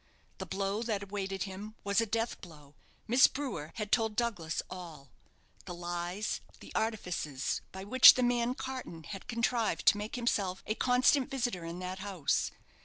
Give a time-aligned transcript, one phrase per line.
[0.39, 2.73] The blow that awaited him was a death blow.
[3.07, 5.11] Miss Brewer had told Douglas all:
[5.65, 10.73] the lies, the artifices, by which the man Carton had contrived to make himself a
[10.73, 12.49] constant visitor in that house.